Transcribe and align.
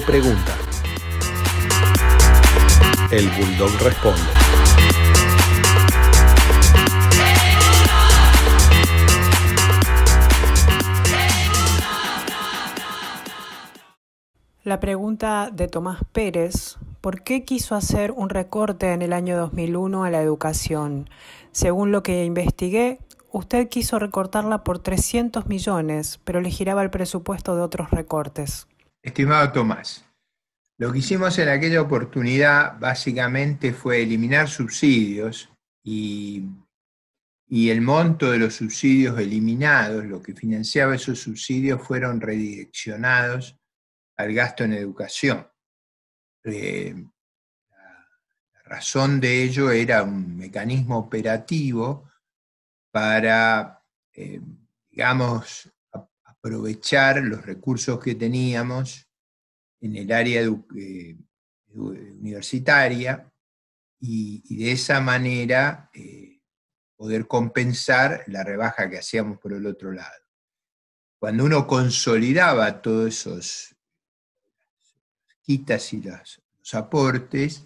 pregunta. 0.00 0.56
El 3.10 3.28
bulldog 3.28 3.70
responde. 3.82 4.22
La 14.64 14.80
pregunta 14.80 15.50
de 15.52 15.68
Tomás 15.68 16.00
Pérez, 16.12 16.78
¿por 17.02 17.22
qué 17.22 17.44
quiso 17.44 17.74
hacer 17.74 18.12
un 18.12 18.30
recorte 18.30 18.92
en 18.92 19.02
el 19.02 19.12
año 19.12 19.36
2001 19.36 20.04
a 20.04 20.10
la 20.10 20.22
educación? 20.22 21.10
Según 21.50 21.92
lo 21.92 22.02
que 22.02 22.24
investigué, 22.24 23.00
usted 23.30 23.68
quiso 23.68 23.98
recortarla 23.98 24.64
por 24.64 24.78
300 24.78 25.46
millones, 25.46 26.18
pero 26.24 26.40
le 26.40 26.50
giraba 26.50 26.82
el 26.82 26.90
presupuesto 26.90 27.56
de 27.56 27.62
otros 27.62 27.90
recortes. 27.90 28.68
Estimado 29.02 29.50
Tomás, 29.50 30.04
lo 30.78 30.92
que 30.92 31.00
hicimos 31.00 31.36
en 31.40 31.48
aquella 31.48 31.82
oportunidad 31.82 32.78
básicamente 32.78 33.72
fue 33.72 34.02
eliminar 34.02 34.48
subsidios 34.48 35.50
y, 35.82 36.48
el 37.48 37.80
monto 37.80 38.30
de 38.30 38.38
los 38.38 38.54
subsidios 38.54 39.18
eliminados, 39.18 40.04
lo 40.04 40.22
que 40.22 40.34
financiaba 40.34 40.94
esos 40.94 41.18
subsidios, 41.18 41.82
fueron 41.82 42.20
redireccionados 42.20 43.58
al 44.16 44.32
gasto 44.32 44.62
en 44.62 44.74
educación. 44.74 45.48
Eh, 46.44 46.94
la 48.54 48.62
razón 48.64 49.20
de 49.20 49.42
ello 49.42 49.72
era 49.72 50.04
un 50.04 50.36
mecanismo 50.36 50.96
operativo 50.96 52.08
para, 52.92 53.84
eh, 54.12 54.40
digamos, 54.90 55.71
aprovechar 56.42 57.22
los 57.22 57.46
recursos 57.46 58.00
que 58.00 58.16
teníamos 58.16 59.08
en 59.80 59.96
el 59.96 60.10
área 60.10 60.42
eh, 60.42 61.16
universitaria 61.68 63.32
y, 64.00 64.56
de 64.56 64.72
esa 64.72 65.00
manera 65.00 65.88
poder 66.96 67.26
compensar 67.26 68.24
la 68.26 68.42
rebaja 68.42 68.90
que 68.90 68.98
hacíamos 68.98 69.38
por 69.38 69.52
el 69.52 69.66
otro 69.66 69.92
lado. 69.92 70.22
Cuando 71.18 71.44
uno 71.44 71.66
consolidaba 71.68 72.82
todos 72.82 73.08
esos 73.08 73.76
quitas 75.40 75.92
y 75.92 76.02
los 76.02 76.74
aportes, 76.74 77.64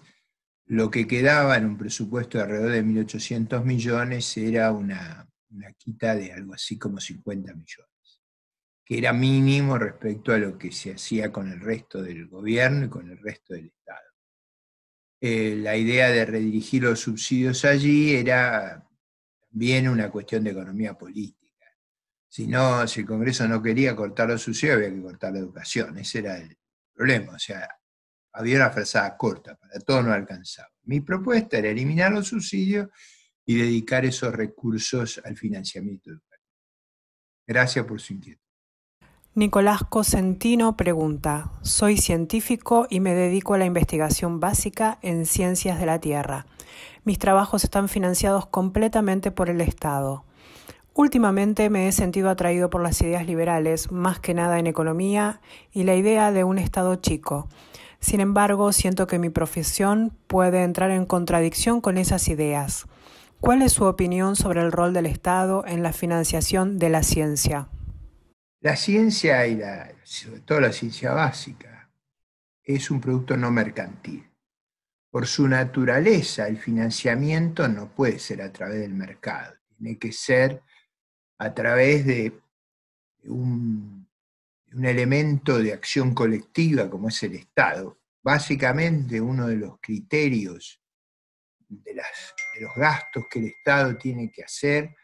lo 0.65 0.91
que 0.91 1.07
quedaba 1.07 1.55
en 1.57 1.65
un 1.65 1.77
presupuesto 1.77 2.37
de 2.37 2.43
alrededor 2.43 2.71
de 2.71 2.83
1.800 2.83 3.63
millones 3.63 4.37
era 4.37 4.71
una, 4.71 5.27
quita 5.77 6.15
de 6.15 6.33
algo 6.33 6.53
así 6.53 6.77
como 6.77 6.99
50 6.99 7.53
millones, 7.53 7.96
que 8.87 8.97
era 8.97 9.11
mínimo 9.11 9.77
respecto 9.77 10.31
a 10.31 10.37
lo 10.37 10.57
que 10.57 10.71
se 10.71 10.93
hacía 10.93 11.29
con 11.29 11.51
el 11.51 11.59
resto 11.59 12.01
del 12.01 12.25
gobierno 12.27 12.85
y 12.85 12.89
con 12.89 13.11
el 13.11 13.17
resto 13.17 13.53
del 13.53 13.65
Estado. 13.65 14.07
Eh, 15.19 15.57
la 15.57 15.75
idea 15.75 16.07
de 16.09 16.25
redirigir 16.25 16.83
los 16.83 17.01
subsidios 17.01 17.65
allí 17.65 18.15
era 18.15 18.87
también 19.49 19.89
una 19.89 20.09
cuestión 20.09 20.45
de 20.45 20.51
economía 20.51 20.97
política. 20.97 21.65
Si, 22.29 22.47
no, 22.47 22.87
si 22.87 23.01
el 23.01 23.05
Congreso 23.05 23.45
no 23.45 23.61
quería 23.61 23.93
cortar 23.93 24.29
los 24.29 24.43
subsidios, 24.43 24.77
había 24.77 24.95
que 24.95 25.01
cortar 25.01 25.33
la 25.33 25.39
educación. 25.39 25.97
Ese 25.97 26.19
era 26.19 26.37
el, 26.37 26.57
problema, 26.93 27.33
o 27.33 27.39
sea, 27.39 27.67
había 28.31 28.55
una 28.55 28.69
frazada 28.69 29.17
corta, 29.17 29.57
para 29.57 29.79
todo 29.81 30.01
no 30.01 30.13
alcanzaba. 30.13 30.69
Mi 30.83 31.01
propuesta 31.01 31.57
era 31.57 31.69
eliminar 31.69 32.13
los 32.13 32.29
subsidios 32.29 32.87
y 33.45 33.57
dedicar 33.57 34.05
esos 34.05 34.33
recursos 34.33 35.19
al 35.25 35.35
financiamiento 35.35 36.09
educativo. 36.09 36.53
Gracias 37.45 37.85
por 37.85 37.99
su 37.99 38.13
inquietud. 38.13 38.46
Nicolás 39.37 39.83
Cosentino 39.87 40.75
pregunta, 40.75 41.51
soy 41.61 41.97
científico 41.97 42.87
y 42.89 43.01
me 43.01 43.13
dedico 43.13 43.53
a 43.53 43.59
la 43.59 43.65
investigación 43.65 44.39
básica 44.39 44.97
en 45.03 45.27
ciencias 45.27 45.79
de 45.79 45.85
la 45.85 45.99
Tierra. 45.99 46.47
Mis 47.03 47.19
trabajos 47.19 47.63
están 47.63 47.87
financiados 47.87 48.47
completamente 48.47 49.29
por 49.29 49.51
el 49.51 49.61
Estado. 49.61 50.23
Últimamente 50.95 51.69
me 51.69 51.87
he 51.87 51.91
sentido 51.91 52.31
atraído 52.31 52.71
por 52.71 52.81
las 52.81 52.99
ideas 53.03 53.27
liberales, 53.27 53.91
más 53.91 54.19
que 54.19 54.33
nada 54.33 54.57
en 54.57 54.65
economía, 54.65 55.39
y 55.71 55.83
la 55.83 55.93
idea 55.93 56.31
de 56.31 56.43
un 56.43 56.57
Estado 56.57 56.95
chico. 56.95 57.47
Sin 57.99 58.21
embargo, 58.21 58.73
siento 58.73 59.05
que 59.05 59.19
mi 59.19 59.29
profesión 59.29 60.13
puede 60.25 60.63
entrar 60.63 60.89
en 60.89 61.05
contradicción 61.05 61.79
con 61.79 61.99
esas 61.99 62.27
ideas. 62.27 62.87
¿Cuál 63.39 63.61
es 63.61 63.73
su 63.73 63.83
opinión 63.83 64.35
sobre 64.35 64.61
el 64.61 64.71
rol 64.71 64.93
del 64.93 65.05
Estado 65.05 65.63
en 65.67 65.83
la 65.83 65.93
financiación 65.93 66.79
de 66.79 66.89
la 66.89 67.03
ciencia? 67.03 67.67
La 68.61 68.75
ciencia 68.75 69.45
y 69.45 69.61
sobre 70.03 70.41
todo 70.41 70.61
la 70.61 70.71
ciencia 70.71 71.13
básica 71.13 71.89
es 72.63 72.89
un 72.89 72.99
producto 72.99 73.37
no 73.37 73.51
mercantil. 73.51 74.27
Por 75.09 75.27
su 75.27 75.47
naturaleza, 75.47 76.47
el 76.47 76.57
financiamiento 76.57 77.67
no 77.67 77.93
puede 77.93 78.19
ser 78.19 78.41
a 78.41 78.51
través 78.51 78.79
del 78.79 78.93
mercado, 78.93 79.55
tiene 79.77 79.97
que 79.97 80.11
ser 80.11 80.61
a 81.37 81.53
través 81.53 82.05
de 82.05 82.41
un, 83.25 84.07
elemento 84.83 85.59
de 85.59 85.73
acción 85.73 86.13
colectiva 86.13 86.89
como 86.89 87.07
es 87.07 87.23
el 87.23 87.35
Estado. 87.35 87.99
Básicamente 88.21 89.21
uno 89.21 89.47
de 89.47 89.55
los 89.55 89.79
criterios 89.79 90.81
de, 91.69 91.95
los 92.59 92.75
gastos 92.75 93.25
que 93.29 93.39
el 93.39 93.45
Estado 93.45 93.97
tiene 93.97 94.31
que 94.31 94.43
hacer, 94.43 94.95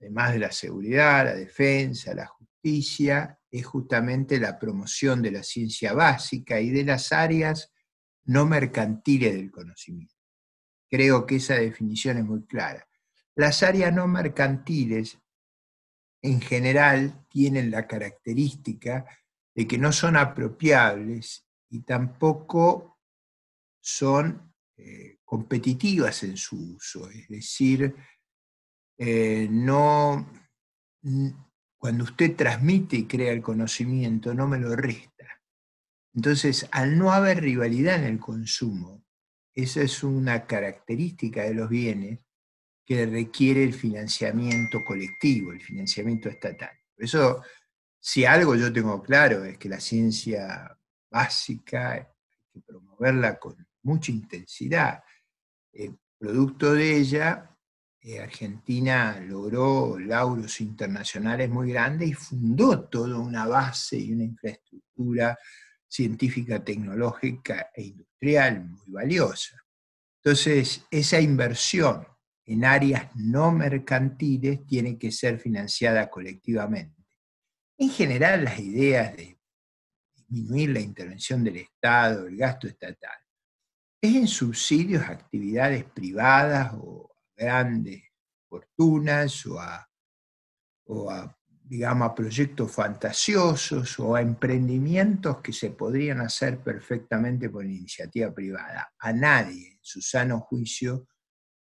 además 0.00 0.32
de 0.32 0.38
la 0.38 0.52
seguridad, 0.52 1.24
la 1.24 1.34
defensa, 1.34 2.14
la 2.14 2.26
es 3.50 3.66
justamente 3.66 4.38
la 4.38 4.58
promoción 4.58 5.22
de 5.22 5.30
la 5.30 5.42
ciencia 5.42 5.92
básica 5.92 6.60
y 6.60 6.70
de 6.70 6.84
las 6.84 7.12
áreas 7.12 7.72
no 8.24 8.44
mercantiles 8.46 9.34
del 9.34 9.50
conocimiento. 9.50 10.14
Creo 10.90 11.26
que 11.26 11.36
esa 11.36 11.54
definición 11.54 12.18
es 12.18 12.24
muy 12.24 12.44
clara. 12.44 12.86
Las 13.36 13.62
áreas 13.62 13.92
no 13.92 14.08
mercantiles 14.08 15.18
en 16.22 16.40
general 16.40 17.26
tienen 17.28 17.70
la 17.70 17.86
característica 17.86 19.06
de 19.54 19.66
que 19.66 19.78
no 19.78 19.92
son 19.92 20.16
apropiables 20.16 21.46
y 21.70 21.82
tampoco 21.82 22.98
son 23.80 24.54
eh, 24.76 25.18
competitivas 25.24 26.22
en 26.24 26.36
su 26.36 26.74
uso. 26.74 27.08
Es 27.10 27.28
decir, 27.28 27.94
eh, 28.98 29.46
no, 29.50 30.26
cuando 31.86 32.02
usted 32.02 32.34
transmite 32.34 32.96
y 32.96 33.06
crea 33.06 33.30
el 33.30 33.40
conocimiento, 33.40 34.34
no 34.34 34.48
me 34.48 34.58
lo 34.58 34.74
resta. 34.74 35.40
Entonces, 36.12 36.68
al 36.72 36.98
no 36.98 37.12
haber 37.12 37.40
rivalidad 37.40 38.02
en 38.02 38.06
el 38.06 38.18
consumo, 38.18 39.04
esa 39.54 39.82
es 39.82 40.02
una 40.02 40.48
característica 40.48 41.44
de 41.44 41.54
los 41.54 41.68
bienes, 41.68 42.18
que 42.84 43.06
requiere 43.06 43.62
el 43.62 43.72
financiamiento 43.72 44.80
colectivo, 44.84 45.52
el 45.52 45.60
financiamiento 45.60 46.28
estatal. 46.28 46.76
Por 46.92 47.04
eso, 47.04 47.42
si 48.00 48.24
algo 48.24 48.56
yo 48.56 48.72
tengo 48.72 49.00
claro 49.00 49.44
es 49.44 49.56
que 49.56 49.68
la 49.68 49.78
ciencia 49.78 50.76
básica 51.08 51.92
hay 51.92 52.02
que 52.52 52.62
promoverla 52.62 53.38
con 53.38 53.64
mucha 53.82 54.10
intensidad. 54.10 55.04
Producto 56.18 56.74
de 56.74 56.96
ella, 56.96 57.55
eh, 58.08 58.20
Argentina 58.20 59.18
logró 59.18 59.98
lauros 59.98 60.60
internacionales 60.60 61.50
muy 61.50 61.72
grandes 61.72 62.08
y 62.08 62.12
fundó 62.12 62.84
toda 62.84 63.18
una 63.18 63.48
base 63.48 63.98
y 63.98 64.12
una 64.12 64.22
infraestructura 64.22 65.36
científica, 65.88 66.62
tecnológica 66.62 67.72
e 67.74 67.82
industrial 67.82 68.64
muy 68.64 68.92
valiosa. 68.92 69.60
Entonces, 70.22 70.86
esa 70.88 71.20
inversión 71.20 72.06
en 72.44 72.64
áreas 72.64 73.10
no 73.16 73.50
mercantiles 73.50 74.64
tiene 74.66 74.96
que 74.96 75.10
ser 75.10 75.40
financiada 75.40 76.08
colectivamente. 76.08 77.04
En 77.76 77.90
general, 77.90 78.44
las 78.44 78.60
ideas 78.60 79.16
de 79.16 79.36
disminuir 80.14 80.70
la 80.70 80.80
intervención 80.80 81.42
del 81.42 81.56
Estado, 81.56 82.28
el 82.28 82.36
gasto 82.36 82.68
estatal, 82.68 83.18
es 84.00 84.14
en 84.14 84.28
subsidios 84.28 85.02
a 85.02 85.10
actividades 85.10 85.82
privadas 85.82 86.72
o 86.74 86.85
grandes 87.36 88.02
fortunas 88.48 89.46
o 89.46 89.60
a, 89.60 89.88
o 90.86 91.10
a, 91.10 91.36
digamos, 91.62 92.08
a 92.08 92.14
proyectos 92.14 92.72
fantasiosos 92.72 93.98
o 93.98 94.14
a 94.14 94.22
emprendimientos 94.22 95.38
que 95.38 95.52
se 95.52 95.70
podrían 95.70 96.20
hacer 96.20 96.60
perfectamente 96.60 97.50
por 97.50 97.64
iniciativa 97.64 98.32
privada. 98.32 98.92
A 98.98 99.12
nadie, 99.12 99.72
en 99.72 99.78
su 99.82 100.00
sano 100.00 100.40
juicio, 100.40 101.08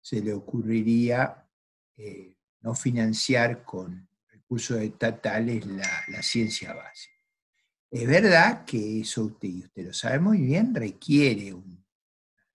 se 0.01 0.21
le 0.21 0.33
ocurriría 0.33 1.47
eh, 1.95 2.35
no 2.61 2.75
financiar 2.75 3.63
con 3.63 4.09
recursos 4.27 4.77
estatales 4.79 5.65
la, 5.65 6.21
ciencia 6.21 6.73
básica. 6.73 7.13
Es 7.89 8.07
verdad 8.07 8.65
que 8.65 9.01
eso 9.01 9.25
usted, 9.25 9.47
y 9.47 9.63
usted 9.63 9.85
lo 9.85 9.93
sabe 9.93 10.19
muy 10.19 10.41
bien, 10.41 10.73
requiere 10.73 11.53
una 11.53 11.82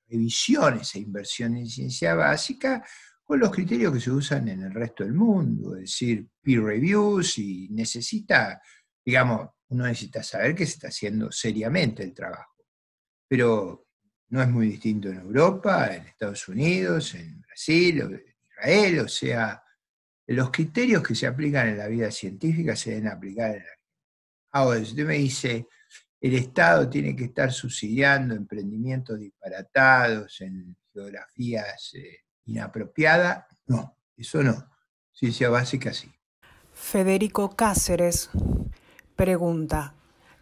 revisión, 0.09 0.81
esa 0.81 0.99
inversión 0.99 1.57
en 1.57 1.67
ciencia 1.67 2.15
básica, 2.15 2.85
con 3.23 3.41
los 3.41 3.51
criterios 3.51 3.93
que 3.93 4.01
se 4.01 4.11
usan 4.11 4.49
en 4.49 4.63
el 4.63 4.73
resto 4.73 5.05
del 5.05 5.13
mundo, 5.13 5.75
es 5.77 5.83
decir, 5.83 6.27
peer 6.43 6.63
reviews 6.63 7.39
y 7.39 7.69
necesita, 7.71 8.61
digamos, 9.05 9.51
uno 9.69 9.85
necesita 9.85 10.23
saber 10.23 10.55
que 10.55 10.65
se 10.65 10.73
está 10.73 10.89
haciendo 10.89 11.31
seriamente 11.31 12.03
el 12.03 12.15
trabajo. 12.15 12.55
Pero 13.29 13.87
no 14.31 14.43
es 14.43 14.49
muy 14.49 14.69
distinto 14.69 15.09
en 15.09 15.19
Europa, 15.19 15.95
en 15.95 16.07
Estados 16.07 16.49
Unidos, 16.49 17.15
en 17.15 17.41
Brasil, 17.43 18.01
en 18.01 18.25
Israel, 18.51 19.01
o 19.01 19.09
sea, 19.09 19.63
los 20.27 20.51
criterios 20.51 21.03
que 21.03 21.15
se 21.15 21.27
aplican 21.27 21.69
en 21.69 21.79
la 21.79 21.87
vida 21.87 22.11
científica 22.11 22.77
se 22.77 22.91
deben 22.91 23.09
aplicar 23.09 23.51
en 23.51 23.65
la 23.65 23.79
Ahora, 24.53 24.79
si 24.79 24.87
usted 24.87 25.07
me 25.07 25.19
dice, 25.19 25.67
el 26.21 26.35
Estado 26.35 26.89
tiene 26.89 27.15
que 27.15 27.25
estar 27.25 27.53
subsidiando 27.53 28.35
emprendimientos 28.35 29.19
disparatados 29.19 30.41
en 30.41 30.77
geografías 30.93 31.93
eh, 31.95 32.25
inapropiadas, 32.47 33.45
no, 33.67 33.97
eso 34.17 34.43
no. 34.43 34.71
Ciencia 35.13 35.49
básica 35.51 35.93
sí. 35.93 36.13
Federico 36.73 37.57
Cáceres 37.57 38.31
pregunta, 39.17 39.95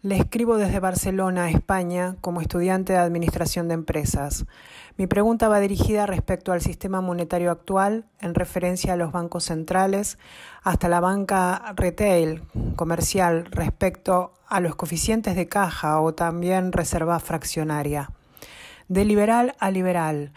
le 0.03 0.17
escribo 0.17 0.57
desde 0.57 0.79
Barcelona, 0.79 1.49
España, 1.49 2.15
como 2.21 2.39
estudiante 2.39 2.93
de 2.93 2.99
Administración 2.99 3.67
de 3.67 3.73
Empresas. 3.73 4.45
Mi 4.95 5.07
pregunta 5.07 5.47
va 5.47 5.59
dirigida 5.59 6.05
respecto 6.05 6.51
al 6.51 6.61
sistema 6.61 7.01
monetario 7.01 7.51
actual 7.51 8.05
en 8.19 8.35
referencia 8.35 8.93
a 8.93 8.95
los 8.95 9.11
bancos 9.11 9.45
centrales, 9.45 10.19
hasta 10.63 10.87
la 10.87 10.99
banca 10.99 11.73
retail, 11.75 12.43
comercial, 12.75 13.45
respecto 13.45 14.33
a 14.47 14.59
los 14.59 14.75
coeficientes 14.75 15.35
de 15.35 15.47
caja 15.47 15.99
o 15.99 16.13
también 16.13 16.71
reserva 16.71 17.19
fraccionaria. 17.19 18.11
De 18.87 19.03
liberal 19.03 19.55
a 19.59 19.71
liberal, 19.71 20.31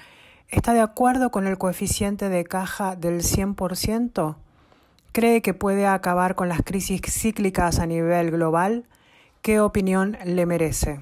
¿está 0.49 0.73
de 0.73 0.81
acuerdo 0.81 1.31
con 1.31 1.47
el 1.47 1.59
coeficiente 1.59 2.29
de 2.29 2.45
caja 2.45 2.97
del 2.97 3.21
100%? 3.23 4.37
¿Cree 5.13 5.43
que 5.43 5.55
puede 5.55 5.87
acabar 5.87 6.35
con 6.35 6.49
las 6.49 6.63
crisis 6.63 7.03
cíclicas 7.03 7.79
a 7.79 7.87
nivel 7.87 8.31
global? 8.31 8.87
¿Qué 9.43 9.59
opinión 9.59 10.19
le 10.27 10.45
merece? 10.45 11.01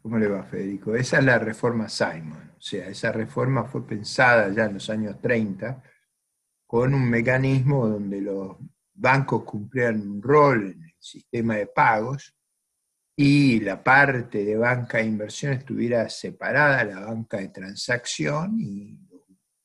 ¿Cómo 0.00 0.18
le 0.18 0.28
va, 0.28 0.44
Federico? 0.44 0.94
Esa 0.94 1.18
es 1.18 1.24
la 1.24 1.40
reforma 1.40 1.88
Simon. 1.88 2.52
O 2.56 2.60
sea, 2.60 2.86
esa 2.86 3.10
reforma 3.10 3.64
fue 3.64 3.84
pensada 3.84 4.48
ya 4.50 4.66
en 4.66 4.74
los 4.74 4.88
años 4.88 5.20
30 5.20 5.82
con 6.64 6.94
un 6.94 7.10
mecanismo 7.10 7.88
donde 7.88 8.20
los 8.20 8.56
bancos 8.94 9.42
cumplían 9.42 10.00
un 10.00 10.22
rol 10.22 10.66
en 10.66 10.84
el 10.84 10.94
sistema 10.96 11.56
de 11.56 11.66
pagos 11.66 12.36
y 13.16 13.58
la 13.58 13.82
parte 13.82 14.44
de 14.44 14.56
banca 14.56 14.98
de 14.98 15.06
inversión 15.06 15.54
estuviera 15.54 16.08
separada, 16.08 16.84
la 16.84 17.00
banca 17.00 17.38
de 17.38 17.48
transacción 17.48 18.60
y 18.60 18.96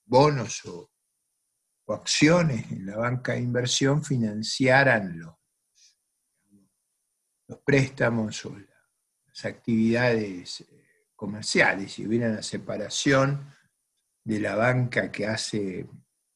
bonos 0.06 0.66
o, 0.66 0.90
o 1.86 1.94
acciones 1.94 2.72
en 2.72 2.88
la 2.88 2.98
banca 2.98 3.34
de 3.34 3.42
inversión 3.42 4.04
financiaran 4.04 5.20
los 5.20 5.36
los 7.52 7.60
préstamos 7.60 8.46
o 8.46 8.58
las 9.28 9.46
actividades 9.46 10.62
eh, 10.62 11.10
comerciales, 11.16 11.92
si 11.92 12.08
hubiera 12.08 12.30
una 12.30 12.42
separación 12.42 13.54
de 14.24 14.40
la 14.40 14.56
banca 14.56 15.12
que 15.12 15.28
hace, 15.28 15.86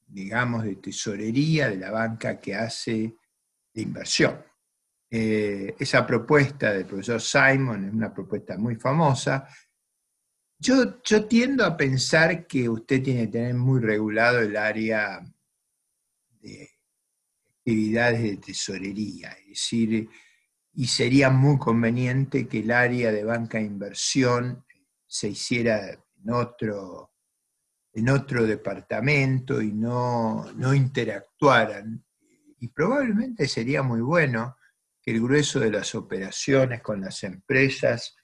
digamos, 0.06 0.65
de 0.65 0.75
tesorería, 0.75 1.69
de 1.69 1.77
la 1.77 1.91
banca 1.91 2.41
que 2.41 2.53
hace 2.53 3.15
de 3.73 3.81
inversión. 3.81 4.44
Eh, 5.09 5.75
esa 5.79 6.06
propuesta 6.06 6.73
del 6.73 6.85
profesor 6.85 7.21
Simon 7.21 7.85
es 7.85 7.94
una 7.94 8.13
propuesta 8.13 8.57
muy 8.57 8.75
famosa. 8.75 9.47
Yo, 10.59 11.01
yo 11.01 11.25
tiendo 11.27 11.63
a 11.63 11.77
pensar 11.77 12.45
que 12.45 12.67
usted 12.67 13.01
tiene 13.01 13.21
que 13.21 13.31
tener 13.31 13.53
muy 13.53 13.79
regulado 13.79 14.39
el 14.39 14.57
área 14.57 15.23
de 16.41 16.69
actividades 17.59 18.21
de 18.21 18.38
tesorería, 18.38 19.31
es 19.44 19.47
decir, 19.47 20.09
y 20.75 20.88
sería 20.88 21.30
muy 21.30 21.57
conveniente 21.57 22.48
que 22.48 22.60
el 22.60 22.72
área 22.72 23.12
de 23.12 23.24
banca 23.24 23.57
de 23.57 23.66
inversión 23.66 24.66
se 25.07 25.30
hiciera 25.30 25.89
en 25.89 26.31
otro, 26.31 27.13
en 27.94 28.10
otro 28.10 28.45
departamento 28.45 29.62
y 29.62 29.72
no, 29.72 30.51
no 30.54 30.74
interactuaran. 30.74 32.04
Y 32.60 32.68
probablemente 32.69 33.48
sería 33.48 33.83
muy 33.83 34.01
bueno 34.01 34.57
que 35.01 35.12
el 35.12 35.22
grueso 35.22 35.60
de 35.60 35.72
las 35.72 35.95
operaciones 35.95 36.81
con 36.81 37.00
las 37.00 37.24
empresas, 37.24 38.16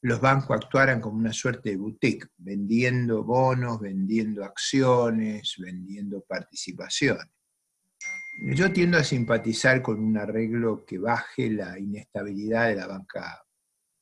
los 0.00 0.20
bancos 0.20 0.56
actuaran 0.56 1.00
como 1.00 1.18
una 1.18 1.32
suerte 1.32 1.70
de 1.70 1.76
boutique, 1.76 2.28
vendiendo 2.36 3.24
bonos, 3.24 3.80
vendiendo 3.80 4.44
acciones, 4.44 5.54
vendiendo 5.58 6.20
participaciones. 6.20 7.26
Yo 8.40 8.72
tiendo 8.72 8.98
a 8.98 9.04
simpatizar 9.04 9.82
con 9.82 10.00
un 10.00 10.16
arreglo 10.16 10.84
que 10.84 10.98
baje 10.98 11.50
la 11.50 11.78
inestabilidad 11.78 12.68
de 12.68 12.76
la 12.76 12.86
banca 12.86 13.44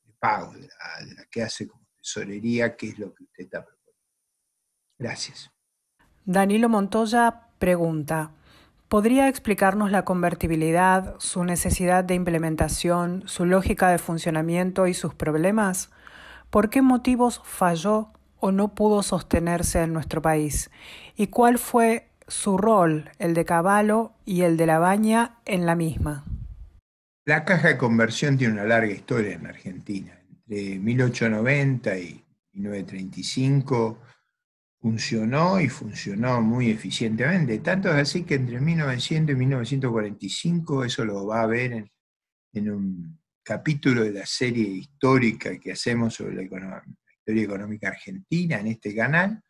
de 0.03 0.13
pago, 0.19 0.53
de 0.53 0.61
la, 0.67 1.25
que 1.31 1.41
hace 1.41 1.67
como 1.67 1.87
tesorería, 1.97 2.75
que 2.75 2.89
es 2.89 2.99
lo 2.99 3.13
que 3.15 3.23
usted 3.23 3.45
está 3.45 3.65
proponiendo. 3.65 4.03
Gracias. 4.99 5.51
Danilo 6.25 6.69
Montoya 6.69 7.47
pregunta, 7.57 8.31
¿podría 8.87 9.27
explicarnos 9.27 9.89
la 9.89 10.05
convertibilidad, 10.05 11.15
su 11.17 11.43
necesidad 11.43 12.03
de 12.03 12.13
implementación, 12.13 13.23
su 13.25 13.45
lógica 13.45 13.89
de 13.89 13.97
funcionamiento 13.97 14.85
y 14.85 14.93
sus 14.93 15.15
problemas? 15.15 15.89
¿Por 16.51 16.69
qué 16.69 16.83
motivos 16.83 17.41
falló 17.43 18.11
o 18.39 18.51
no 18.51 18.75
pudo 18.75 19.01
sostenerse 19.01 19.81
en 19.81 19.93
nuestro 19.93 20.21
país? 20.21 20.69
¿Y 21.15 21.27
cuál 21.27 21.57
fue 21.57 22.06
su 22.27 22.57
rol, 22.57 23.11
el 23.19 23.33
de 23.33 23.45
Caballo 23.45 24.13
y 24.25 24.41
el 24.41 24.57
de 24.57 24.65
la 24.65 24.79
Baña, 24.79 25.39
en 25.45 25.65
la 25.65 25.75
misma. 25.75 26.25
La 27.25 27.43
caja 27.43 27.69
de 27.69 27.77
conversión 27.77 28.37
tiene 28.37 28.53
una 28.53 28.63
larga 28.63 28.93
historia 28.93 29.33
en 29.33 29.47
Argentina. 29.47 30.17
Entre 30.29 30.79
1890 30.79 31.97
y 31.99 32.23
1935 32.53 33.99
funcionó 34.79 35.59
y 35.59 35.69
funcionó 35.69 36.41
muy 36.41 36.69
eficientemente. 36.69 37.59
Tanto 37.59 37.89
es 37.89 37.95
así 37.95 38.23
que 38.23 38.35
entre 38.35 38.59
1900 38.59 39.33
y 39.33 39.37
1945, 39.37 40.85
eso 40.85 41.03
lo 41.03 41.25
va 41.25 41.41
a 41.41 41.47
ver 41.47 41.89
en, 42.53 42.71
un 42.71 43.19
capítulo 43.43 44.03
de 44.03 44.11
la 44.11 44.25
serie 44.25 44.67
histórica 44.67 45.57
que 45.59 45.73
hacemos 45.73 46.15
sobre 46.15 46.35
la, 46.35 46.59
la 46.59 46.83
historia 47.19 47.43
económica 47.43 47.89
argentina 47.89 48.59
en 48.59 48.67
este 48.67 48.95
canal, 48.95 49.43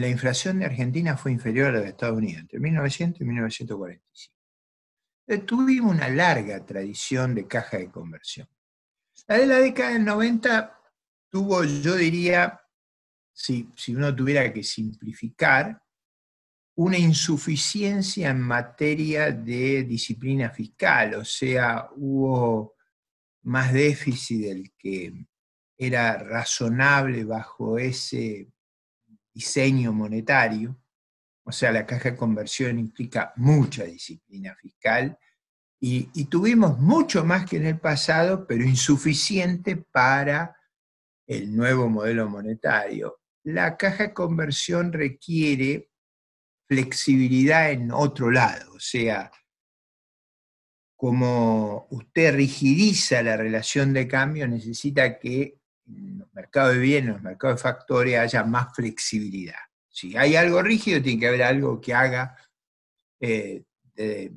la 0.00 0.08
inflación 0.08 0.58
de 0.58 0.66
Argentina 0.66 1.16
fue 1.16 1.32
inferior 1.32 1.68
a 1.68 1.72
la 1.72 1.80
de 1.80 1.88
Estados 1.88 2.18
Unidos 2.18 2.40
entre 2.40 2.58
1900 2.58 3.20
y 3.20 3.24
1945. 3.24 4.34
tuvimos 5.46 5.94
una 5.94 6.08
larga 6.08 6.64
tradición 6.64 7.34
de 7.34 7.46
caja 7.46 7.78
de 7.78 7.90
conversión. 7.90 8.48
La 9.28 9.38
de 9.38 9.46
la 9.46 9.58
década 9.58 9.92
del 9.92 10.04
90 10.04 10.80
tuvo, 11.30 11.64
yo 11.64 11.96
diría, 11.96 12.60
si, 13.32 13.70
si 13.76 13.94
uno 13.94 14.14
tuviera 14.14 14.52
que 14.52 14.62
simplificar, 14.62 15.80
una 16.76 16.98
insuficiencia 16.98 18.30
en 18.30 18.40
materia 18.40 19.30
de 19.30 19.84
disciplina 19.84 20.50
fiscal, 20.50 21.14
o 21.14 21.24
sea, 21.24 21.88
hubo 21.94 22.74
más 23.42 23.72
déficit 23.72 24.42
del 24.42 24.72
que 24.76 25.26
era 25.76 26.18
razonable 26.18 27.24
bajo 27.24 27.78
ese 27.78 28.48
diseño 29.34 29.92
monetario, 29.92 30.80
o 31.44 31.52
sea, 31.52 31.72
la 31.72 31.84
caja 31.84 32.12
de 32.12 32.16
conversión 32.16 32.78
implica 32.78 33.32
mucha 33.36 33.84
disciplina 33.84 34.54
fiscal 34.54 35.18
y, 35.86 36.24
tuvimos 36.26 36.78
mucho 36.78 37.26
más 37.26 37.44
que 37.44 37.58
en 37.58 37.66
el 37.66 37.78
pasado, 37.78 38.46
pero 38.46 38.64
insuficiente 38.64 39.76
para 39.76 40.56
el 41.26 41.54
nuevo 41.54 41.90
modelo 41.90 42.26
monetario. 42.26 43.20
La 43.42 43.76
caja 43.76 44.04
de 44.04 44.14
conversión 44.14 44.94
requiere 44.94 45.90
flexibilidad 46.66 47.70
en 47.70 47.90
otro 47.90 48.30
lado, 48.30 48.72
o 48.72 48.80
sea, 48.80 49.30
como 50.96 51.86
usted 51.90 52.34
rigidiza 52.34 53.22
la 53.22 53.36
relación 53.36 53.92
de 53.92 54.08
cambio, 54.08 54.48
necesita 54.48 55.18
que 55.18 55.60
en 55.86 56.18
los 56.18 56.32
mercados 56.32 56.74
de 56.74 56.80
bienes, 56.80 57.08
en 57.08 57.14
los 57.14 57.22
mercados 57.22 57.58
de 57.58 57.62
factores, 57.62 58.18
haya 58.18 58.44
más 58.44 58.74
flexibilidad. 58.74 59.58
Si 59.88 60.16
hay 60.16 60.34
algo 60.36 60.60
rígido, 60.62 61.00
tiene 61.00 61.20
que 61.20 61.28
haber 61.28 61.42
algo 61.42 61.80
que 61.80 61.94
haga 61.94 62.36
eh, 63.20 63.62
de, 63.94 64.32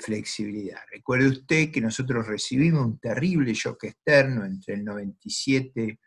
flexibilidad. 0.00 0.78
Recuerde 0.92 1.26
usted 1.26 1.72
que 1.72 1.80
nosotros 1.80 2.28
recibimos 2.28 2.86
un 2.86 2.98
terrible 3.00 3.52
shock 3.52 3.84
externo 3.84 4.44
entre 4.44 4.74
el 4.74 4.84
97 4.84 5.98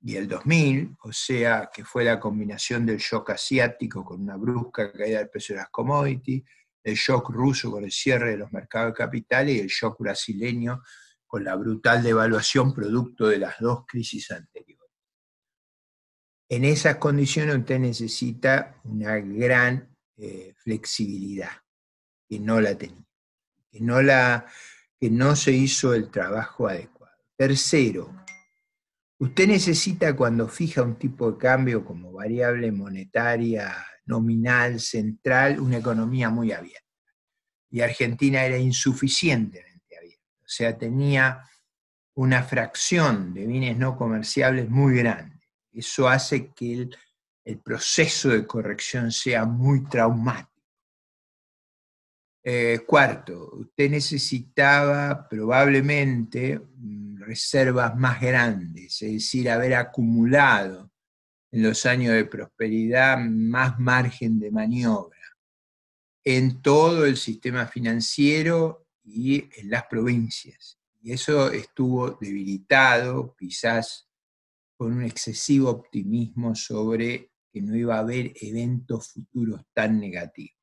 y 0.00 0.16
el 0.16 0.26
2000, 0.26 0.96
o 1.02 1.12
sea, 1.12 1.70
que 1.72 1.84
fue 1.84 2.04
la 2.04 2.18
combinación 2.18 2.86
del 2.86 2.96
shock 2.96 3.30
asiático 3.30 4.02
con 4.02 4.22
una 4.22 4.36
brusca 4.36 4.90
caída 4.90 5.18
del 5.18 5.28
precio 5.28 5.54
de 5.54 5.60
las 5.60 5.70
commodities, 5.70 6.44
el 6.82 6.94
shock 6.94 7.28
ruso 7.28 7.70
con 7.70 7.84
el 7.84 7.92
cierre 7.92 8.30
de 8.30 8.36
los 8.38 8.52
mercados 8.52 8.92
de 8.92 8.96
capitales 8.96 9.56
y 9.56 9.60
el 9.60 9.68
shock 9.68 9.98
brasileño 10.00 10.82
con 11.34 11.42
la 11.42 11.56
brutal 11.56 12.00
devaluación 12.00 12.72
producto 12.72 13.26
de 13.26 13.38
las 13.38 13.58
dos 13.58 13.86
crisis 13.88 14.30
anteriores. 14.30 14.88
En 16.48 16.64
esas 16.64 16.98
condiciones 16.98 17.56
usted 17.56 17.80
necesita 17.80 18.80
una 18.84 19.16
gran 19.16 19.96
eh, 20.16 20.54
flexibilidad, 20.56 21.50
que 22.28 22.38
no 22.38 22.60
la 22.60 22.78
tenía, 22.78 23.04
que 23.68 23.80
no 23.80 24.00
la, 24.00 24.46
que 25.00 25.10
no 25.10 25.34
se 25.34 25.50
hizo 25.50 25.92
el 25.92 26.08
trabajo 26.08 26.68
adecuado. 26.68 27.16
Tercero, 27.36 28.14
usted 29.18 29.48
necesita 29.48 30.14
cuando 30.14 30.46
fija 30.46 30.82
un 30.82 30.94
tipo 30.94 31.32
de 31.32 31.38
cambio 31.38 31.84
como 31.84 32.12
variable 32.12 32.70
monetaria 32.70 33.84
nominal 34.06 34.78
central 34.78 35.58
una 35.58 35.78
economía 35.78 36.30
muy 36.30 36.52
abierta. 36.52 36.92
Y 37.70 37.80
Argentina 37.80 38.44
era 38.44 38.56
insuficientemente 38.56 39.73
abierta, 39.73 39.73
o 40.44 40.48
sea, 40.48 40.76
tenía 40.76 41.42
una 42.16 42.42
fracción 42.42 43.32
de 43.32 43.46
bienes 43.46 43.78
no 43.78 43.96
comerciables 43.96 44.68
muy 44.68 44.98
grande. 44.98 45.40
Eso 45.72 46.08
hace 46.08 46.52
que 46.52 46.88
el, 47.44 47.58
proceso 47.60 48.28
de 48.28 48.46
corrección 48.46 49.10
sea 49.10 49.44
muy 49.44 49.84
traumático. 49.88 50.50
Eh, 52.42 52.80
cuarto, 52.86 53.50
usted 53.54 53.90
necesitaba 53.90 55.26
probablemente 55.28 56.58
mm, 56.58 57.22
reservas 57.22 57.96
más 57.96 58.20
grandes, 58.20 59.00
es 59.02 59.12
decir, 59.12 59.50
haber 59.50 59.74
acumulado 59.74 60.90
en 61.50 61.62
los 61.62 61.86
años 61.86 62.14
de 62.14 62.26
prosperidad 62.26 63.18
más 63.18 63.78
margen 63.78 64.38
de 64.38 64.50
maniobra 64.50 65.14
en 66.24 66.62
todo 66.62 67.04
el 67.04 67.16
sistema 67.16 67.66
financiero 67.66 68.83
y 69.04 69.48
en 69.60 69.70
las 69.70 69.84
provincias. 69.84 70.78
Y 71.02 71.12
eso 71.12 71.50
estuvo 71.50 72.12
debilitado, 72.12 73.36
quizás 73.38 74.08
con 74.76 74.92
un 74.92 75.04
excesivo 75.04 75.70
optimismo 75.70 76.54
sobre 76.54 77.30
que 77.52 77.60
no 77.60 77.76
iba 77.76 77.96
a 77.96 78.00
haber 78.00 78.32
eventos 78.40 79.12
futuros 79.12 79.62
tan 79.72 80.00
negativos. 80.00 80.58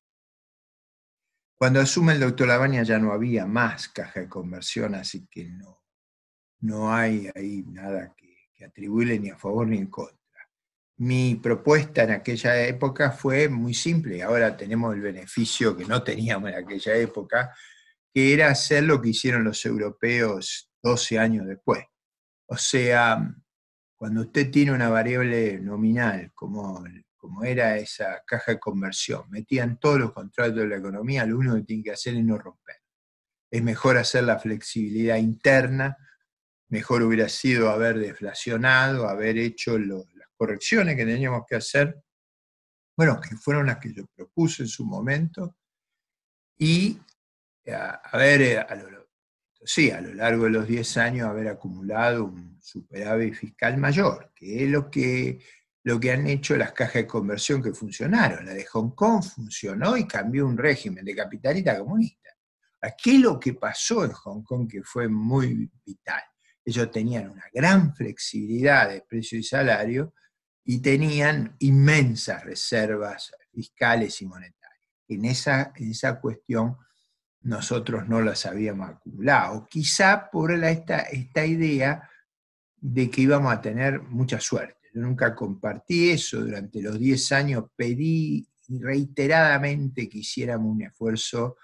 Cuando 1.56 1.80
asume 1.80 2.14
el 2.14 2.20
doctor 2.20 2.48
Lavagna 2.48 2.82
ya 2.82 2.98
no 2.98 3.12
había 3.12 3.46
más 3.46 3.88
caja 3.88 4.20
de 4.20 4.28
conversión, 4.28 4.96
así 4.96 5.28
que 5.30 5.44
no, 5.44 5.80
no 6.60 6.92
hay 6.92 7.30
ahí 7.34 7.62
nada 7.68 8.12
que, 8.16 8.36
que 8.52 8.64
atribuirle 8.64 9.18
ni 9.20 9.30
a 9.30 9.38
favor 9.38 9.68
ni 9.68 9.78
en 9.78 9.86
contra. 9.86 10.18
Mi 10.96 11.36
propuesta 11.36 12.02
en 12.02 12.10
aquella 12.10 12.66
época 12.66 13.12
fue 13.12 13.48
muy 13.48 13.74
simple, 13.74 14.22
ahora 14.22 14.56
tenemos 14.56 14.94
el 14.94 15.00
beneficio 15.00 15.76
que 15.76 15.84
no 15.84 16.02
teníamos 16.02 16.50
en 16.50 16.56
aquella 16.56 16.96
época, 16.96 17.54
que 18.12 18.34
era 18.34 18.48
hacer 18.48 18.84
lo 18.84 19.00
que 19.00 19.10
hicieron 19.10 19.44
los 19.44 19.64
europeos 19.64 20.70
12 20.82 21.18
años 21.18 21.46
después. 21.46 21.84
O 22.46 22.56
sea, 22.56 23.34
cuando 23.96 24.22
usted 24.22 24.50
tiene 24.50 24.72
una 24.72 24.90
variable 24.90 25.58
nominal, 25.60 26.32
como, 26.34 26.84
como 27.16 27.44
era 27.44 27.76
esa 27.78 28.22
caja 28.26 28.52
de 28.52 28.60
conversión, 28.60 29.30
metían 29.30 29.78
todos 29.78 30.00
los 30.00 30.12
contratos 30.12 30.56
de 30.56 30.66
la 30.66 30.76
economía, 30.76 31.24
lo 31.24 31.38
único 31.38 31.56
que 31.56 31.62
tiene 31.62 31.84
que 31.84 31.92
hacer 31.92 32.14
es 32.16 32.24
no 32.24 32.36
romper. 32.36 32.76
Es 33.50 33.62
mejor 33.62 33.96
hacer 33.96 34.24
la 34.24 34.38
flexibilidad 34.38 35.16
interna, 35.16 35.96
mejor 36.68 37.02
hubiera 37.02 37.28
sido 37.28 37.70
haber 37.70 37.98
deflacionado, 37.98 39.08
haber 39.08 39.38
hecho 39.38 39.78
las 39.78 40.28
correcciones 40.36 40.96
que 40.96 41.06
teníamos 41.06 41.42
que 41.48 41.56
hacer, 41.56 42.02
bueno, 42.96 43.20
que 43.20 43.36
fueron 43.36 43.66
las 43.66 43.78
que 43.78 43.92
yo 43.94 44.04
propuse 44.14 44.64
en 44.64 44.68
su 44.68 44.84
momento, 44.84 45.56
y 46.58 46.98
a, 47.70 48.16
ver, 48.16 48.42
eh, 48.42 48.58
a 48.58 48.74
lo, 48.74 49.08
sí, 49.64 49.90
a 49.90 50.00
lo 50.00 50.12
largo 50.14 50.44
de 50.44 50.50
los 50.50 50.66
10 50.66 50.96
años 50.96 51.28
haber 51.28 51.48
acumulado 51.48 52.24
un 52.24 52.58
superávit 52.60 53.34
fiscal 53.34 53.76
mayor, 53.78 54.32
que 54.34 54.64
es 54.64 54.70
lo 54.70 54.90
que, 54.90 55.38
lo 55.84 56.00
que 56.00 56.12
han 56.12 56.26
hecho 56.26 56.56
las 56.56 56.72
cajas 56.72 56.94
de 56.94 57.06
conversión 57.06 57.62
que 57.62 57.72
funcionaron. 57.72 58.46
La 58.46 58.54
de 58.54 58.64
Hong 58.66 58.90
Kong 58.90 59.22
funcionó 59.22 59.96
y 59.96 60.06
cambió 60.06 60.46
un 60.46 60.56
régimen 60.56 61.04
de 61.04 61.14
capitalista 61.14 61.78
comunista. 61.78 62.30
¿Qué 63.02 63.18
lo 63.18 63.38
que 63.38 63.54
pasó 63.54 64.04
en 64.04 64.10
Hong 64.10 64.42
Kong 64.42 64.68
que 64.68 64.82
fue 64.82 65.06
muy 65.08 65.70
vital? 65.86 66.22
Ellos 66.64 66.90
tenían 66.90 67.30
una 67.30 67.44
gran 67.52 67.94
flexibilidad 67.94 68.88
de 68.88 69.02
precio 69.02 69.38
y 69.38 69.42
salario 69.44 70.14
y 70.64 70.80
tenían 70.80 71.56
inmensas 71.60 72.44
reservas 72.44 73.32
fiscales 73.52 74.20
y 74.22 74.26
monetarias. 74.26 74.62
En 75.08 75.24
esa, 75.24 75.72
en 75.76 75.90
esa 75.90 76.20
cuestión 76.20 76.76
nosotros 77.44 78.08
no 78.08 78.20
las 78.20 78.46
habíamos 78.46 78.90
acumulado. 78.90 79.66
Quizá 79.68 80.30
por 80.30 80.52
esta, 80.52 81.06
idea 81.46 82.08
de 82.76 83.10
que 83.10 83.22
íbamos 83.22 83.52
a 83.52 83.60
tener 83.60 84.00
mucha 84.02 84.40
suerte. 84.40 84.76
Yo 84.94 85.00
nunca 85.00 85.34
compartí 85.34 86.10
eso, 86.10 86.40
durante 86.40 86.82
los 86.82 86.98
10 86.98 87.32
años 87.32 87.64
pedí 87.74 88.46
reiteradamente 88.68 90.08
que 90.08 90.18
hiciéramos 90.18 90.72
un 90.72 90.82
esfuerzo 90.82 91.56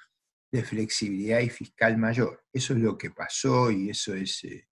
de 0.50 0.64
flexibilidad 0.64 1.40
y 1.40 1.50
fiscal 1.50 1.96
mayor. 1.98 2.44
Eso 2.52 2.72
es 2.72 2.80
lo 2.80 2.96
que 2.96 3.10
pasó 3.10 3.70
y 3.70 3.90
eso 3.90 4.14
es 4.14 4.44
eh, 4.44 4.68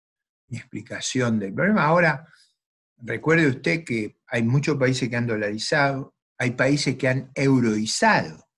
mi 0.49 0.59
explicación 0.59 1.39
del 1.39 1.53
problema. 1.53 1.85
Ahora, 1.85 2.29
recuerde 2.99 3.49
usted 3.49 3.85
que 3.85 4.19
hay 4.29 4.43
muchos 4.45 4.77
países 4.77 5.09
que 5.09 5.17
han 5.17 5.27
dolarizado, 5.27 6.15
hay 6.39 6.53
países 6.53 6.97
que 6.97 7.09
han 7.09 7.31
euroizado. 7.35 8.49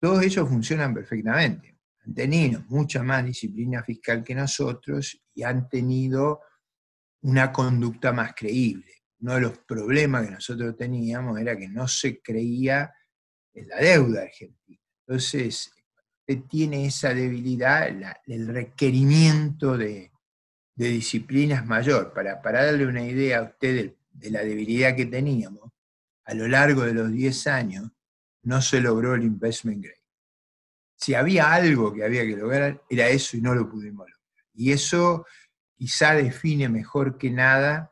Todos 0.00 0.22
ellos 0.22 0.48
funcionan 0.48 0.94
perfectamente 0.94 1.79
han 2.10 2.14
tenido 2.14 2.64
mucha 2.68 3.02
más 3.04 3.24
disciplina 3.24 3.84
fiscal 3.84 4.24
que 4.24 4.34
nosotros 4.34 5.20
y 5.32 5.44
han 5.44 5.68
tenido 5.68 6.40
una 7.22 7.52
conducta 7.52 8.12
más 8.12 8.34
creíble. 8.34 8.92
Uno 9.20 9.34
de 9.34 9.40
los 9.42 9.58
problemas 9.58 10.26
que 10.26 10.32
nosotros 10.32 10.76
teníamos 10.76 11.38
era 11.38 11.56
que 11.56 11.68
no 11.68 11.86
se 11.86 12.20
creía 12.20 12.92
en 13.54 13.68
la 13.68 13.76
deuda 13.76 14.22
argentina. 14.22 14.80
Entonces, 15.06 15.70
usted 16.20 16.42
tiene 16.48 16.86
esa 16.86 17.14
debilidad, 17.14 17.88
el 18.26 18.48
requerimiento 18.48 19.76
de, 19.76 20.10
disciplina 20.74 21.56
es 21.56 21.66
mayor. 21.66 22.12
Para, 22.12 22.40
para 22.40 22.64
darle 22.64 22.86
una 22.86 23.04
idea 23.04 23.38
a 23.38 23.42
usted 23.42 23.74
de, 23.76 23.96
de 24.10 24.30
la 24.30 24.42
debilidad 24.42 24.96
que 24.96 25.06
teníamos, 25.06 25.70
a 26.24 26.34
lo 26.34 26.48
largo 26.48 26.82
de 26.82 26.94
los 26.94 27.12
10 27.12 27.46
años 27.48 27.90
no 28.42 28.62
se 28.62 28.80
logró 28.80 29.14
el 29.14 29.22
investment 29.24 29.84
grade 29.84 29.99
si 31.00 31.14
había 31.14 31.52
algo 31.52 31.92
que 31.92 32.04
había 32.04 32.26
que 32.26 32.36
lograr, 32.36 32.82
era 32.88 33.08
eso 33.08 33.36
y 33.36 33.40
no 33.40 33.54
lo 33.54 33.68
pudimos 33.68 34.06
lograr. 34.08 34.46
Y 34.54 34.72
eso 34.72 35.24
quizá 35.74 36.14
define 36.14 36.68
mejor 36.68 37.16
que 37.16 37.30
nada 37.30 37.90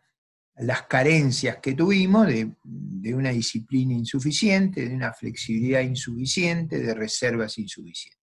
las 0.59 0.83
carencias 0.83 1.59
que 1.59 1.75
tuvimos 1.75 2.27
de, 2.27 3.15
una 3.15 3.31
disciplina 3.31 3.95
insuficiente, 3.95 4.87
de 4.87 4.95
una 4.95 5.13
flexibilidad 5.13 5.81
insuficiente, 5.81 6.79
de 6.81 6.95
reservas 6.95 7.57
insuficientes. 7.59 8.21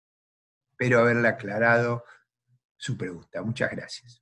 Espero 0.72 1.00
haberle 1.00 1.30
aclarado 1.30 2.04
su 2.78 2.98
pregunta. 2.98 3.42
Muchas 3.42 3.72
gracias. 3.72 4.22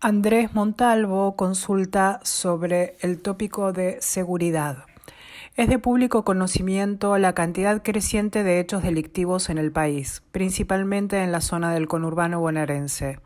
Andrés 0.00 0.54
Montalvo 0.54 1.36
consulta 1.36 2.20
sobre 2.22 2.96
el 3.00 3.20
tópico 3.20 3.72
de 3.72 4.00
seguridad. 4.00 4.84
Es 5.56 5.70
de 5.70 5.78
público 5.78 6.22
conocimiento 6.22 7.16
la 7.16 7.32
cantidad 7.32 7.82
creciente 7.82 8.44
de 8.44 8.60
hechos 8.60 8.82
delictivos 8.82 9.48
en 9.48 9.56
el 9.56 9.72
país, 9.72 10.22
principalmente 10.30 11.22
en 11.22 11.32
la 11.32 11.40
zona 11.40 11.72
del 11.72 11.88
conurbano 11.88 12.40
bonaerense. 12.40 13.20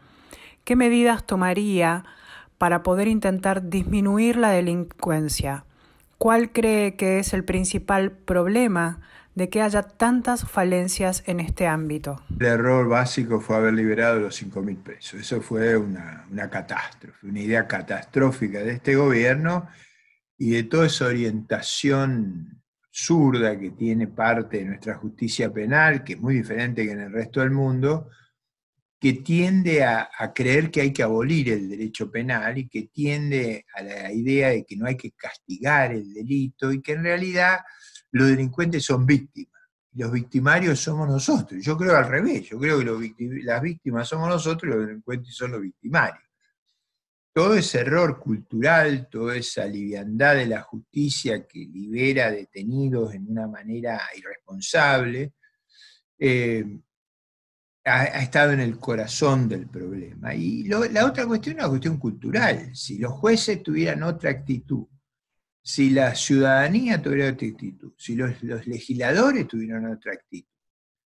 ¿Qué 0.62 0.76
medidas 0.76 1.26
tomaría 1.26 2.04
para 2.56 2.84
poder 2.84 3.08
intentar 3.08 3.68
disminuir 3.68 4.36
la 4.36 4.50
delincuencia? 4.50 5.64
¿Cuál 6.18 6.52
cree 6.52 6.94
que 6.94 7.18
es 7.18 7.32
el 7.32 7.42
principal 7.42 8.12
problema 8.12 9.00
de 9.34 9.48
que 9.48 9.60
haya 9.60 9.82
tantas 9.82 10.48
falencias 10.48 11.24
en 11.26 11.40
este 11.40 11.66
ámbito? 11.66 12.22
El 12.38 12.46
error 12.46 12.88
básico 12.88 13.40
fue 13.40 13.56
haber 13.56 13.74
liberado 13.74 14.20
los 14.20 14.36
5 14.36 14.62
mil 14.62 14.76
pesos. 14.76 15.20
Eso 15.20 15.40
fue 15.40 15.76
una, 15.76 16.26
una 16.30 16.48
catástrofe, 16.48 17.26
una 17.26 17.40
idea 17.40 17.66
catastrófica 17.66 18.60
de 18.60 18.74
este 18.74 18.94
gobierno 18.94 19.66
y 20.40 20.52
de 20.52 20.62
toda 20.62 20.86
esa 20.86 21.04
orientación 21.04 22.62
zurda 22.90 23.58
que 23.60 23.72
tiene 23.72 24.08
parte 24.08 24.56
de 24.56 24.64
nuestra 24.64 24.94
justicia 24.94 25.52
penal, 25.52 26.02
que 26.02 26.14
es 26.14 26.18
muy 26.18 26.36
diferente 26.36 26.82
que 26.82 26.92
en 26.92 27.00
el 27.00 27.12
resto 27.12 27.40
del 27.40 27.50
mundo, 27.50 28.08
que 28.98 29.12
tiende 29.12 29.84
a, 29.84 30.08
creer 30.34 30.70
que 30.70 30.80
hay 30.80 30.92
que 30.94 31.02
abolir 31.02 31.50
el 31.50 31.68
derecho 31.68 32.10
penal 32.10 32.56
y 32.56 32.68
que 32.68 32.84
tiende 32.84 33.66
a 33.74 33.82
la 33.82 34.12
idea 34.12 34.48
de 34.48 34.64
que 34.64 34.76
no 34.76 34.86
hay 34.86 34.96
que 34.96 35.12
castigar 35.12 35.92
el 35.92 36.10
delito 36.14 36.72
y 36.72 36.80
que 36.80 36.92
en 36.92 37.02
realidad 37.02 37.58
los 38.10 38.28
delincuentes 38.28 38.82
son 38.82 39.04
víctimas. 39.04 39.60
Los 39.92 40.10
victimarios 40.10 40.80
somos 40.80 41.06
nosotros. 41.06 41.62
Yo 41.62 41.76
creo 41.76 41.98
al 41.98 42.08
revés, 42.08 42.48
yo 42.48 42.58
creo 42.58 42.78
que 42.78 43.14
las 43.44 43.60
víctimas 43.60 44.08
somos 44.08 44.30
nosotros 44.30 44.72
y 44.72 44.74
los 44.74 44.86
delincuentes 44.86 45.34
son 45.34 45.52
los 45.52 45.60
victimarios 45.60 46.29
todo 47.32 47.54
ese 47.54 47.80
error 47.80 48.18
cultural, 48.18 49.08
toda 49.08 49.36
esa 49.36 49.64
liviandad 49.66 50.36
de 50.36 50.46
la 50.46 50.62
justicia 50.62 51.46
que 51.46 51.60
libera 51.60 52.30
detenidos 52.30 53.14
en 53.14 53.30
una 53.30 53.46
manera 53.46 54.00
irresponsable, 54.16 55.34
eh, 56.18 56.64
ha, 57.84 58.04
estado 58.22 58.52
en 58.52 58.60
el 58.60 58.78
corazón 58.78 59.48
del 59.48 59.68
problema. 59.68 60.34
Y 60.34 60.64
la 60.64 61.06
otra 61.06 61.26
cuestión 61.26 61.56
es 61.56 61.62
una 61.62 61.68
cuestión 61.68 61.98
cultural. 61.98 62.74
Si 62.74 62.98
los 62.98 63.12
jueces 63.12 63.62
tuvieran 63.62 64.02
otra 64.02 64.30
actitud, 64.30 64.86
si 65.62 65.90
la 65.90 66.14
ciudadanía 66.14 67.00
tuviera 67.00 67.32
otra 67.32 67.48
actitud, 67.48 67.92
si 67.96 68.16
los, 68.16 68.42
los 68.42 68.66
legisladores 68.66 69.46
tuvieran 69.46 69.86
otra 69.86 70.12
actitud, 70.14 70.48